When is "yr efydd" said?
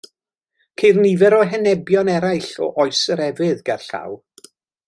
3.17-3.65